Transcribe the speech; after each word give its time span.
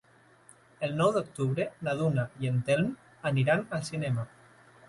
El 0.87 0.95
nou 1.01 1.11
d'octubre 1.17 1.67
na 1.87 1.95
Duna 2.01 2.25
i 2.47 2.51
en 2.53 2.59
Telm 2.71 3.37
iran 3.45 3.65
al 3.79 3.89
cinema. 3.93 4.27